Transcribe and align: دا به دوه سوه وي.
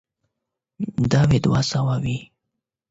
دا 1.11 1.21
به 1.29 1.37
دوه 1.45 1.61
سوه 1.71 1.95
وي. 2.03 2.17